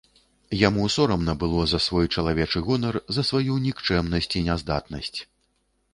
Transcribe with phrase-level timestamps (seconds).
[0.67, 5.17] Яму сорамна было за свой чалавечы гонар, за сваю нікчэмнасць і няздатнасць.